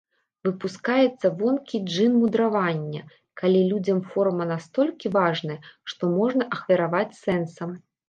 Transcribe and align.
Выпускаецца 0.47 1.27
вонкі 1.41 1.81
джын 1.89 2.13
мудравання, 2.23 3.01
калі 3.43 3.61
людзям 3.69 4.01
форма 4.15 4.43
настолькі 4.55 5.15
важная, 5.21 5.59
што 5.95 6.03
можна 6.19 6.53
ахвяраваць 6.59 7.09
сэнсам. 7.25 7.83